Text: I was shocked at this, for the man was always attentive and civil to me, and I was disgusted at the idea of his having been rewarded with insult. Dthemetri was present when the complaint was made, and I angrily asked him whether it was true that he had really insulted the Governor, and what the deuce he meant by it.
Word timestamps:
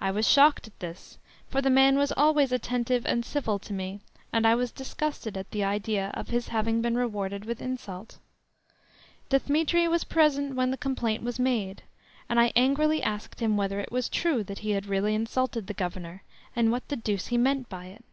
I 0.00 0.10
was 0.10 0.26
shocked 0.28 0.66
at 0.66 0.80
this, 0.80 1.16
for 1.48 1.62
the 1.62 1.70
man 1.70 1.96
was 1.96 2.10
always 2.16 2.50
attentive 2.50 3.06
and 3.06 3.24
civil 3.24 3.60
to 3.60 3.72
me, 3.72 4.00
and 4.32 4.48
I 4.48 4.56
was 4.56 4.72
disgusted 4.72 5.36
at 5.36 5.52
the 5.52 5.62
idea 5.62 6.10
of 6.14 6.26
his 6.26 6.48
having 6.48 6.82
been 6.82 6.96
rewarded 6.98 7.44
with 7.44 7.62
insult. 7.62 8.18
Dthemetri 9.30 9.88
was 9.88 10.02
present 10.02 10.56
when 10.56 10.72
the 10.72 10.76
complaint 10.76 11.22
was 11.22 11.38
made, 11.38 11.84
and 12.28 12.40
I 12.40 12.52
angrily 12.56 13.00
asked 13.00 13.38
him 13.38 13.56
whether 13.56 13.78
it 13.78 13.92
was 13.92 14.08
true 14.08 14.42
that 14.42 14.58
he 14.58 14.70
had 14.72 14.86
really 14.86 15.14
insulted 15.14 15.68
the 15.68 15.72
Governor, 15.74 16.24
and 16.56 16.72
what 16.72 16.88
the 16.88 16.96
deuce 16.96 17.28
he 17.28 17.38
meant 17.38 17.68
by 17.68 17.84
it. 17.86 18.04